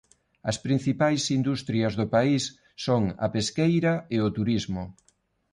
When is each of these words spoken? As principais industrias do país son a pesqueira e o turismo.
As 0.51 0.57
principais 0.65 1.21
industrias 1.39 1.93
do 1.99 2.05
país 2.15 2.43
son 2.85 3.03
a 3.25 3.27
pesqueira 3.35 3.93
e 4.15 4.17
o 4.27 4.33
turismo. 4.37 4.83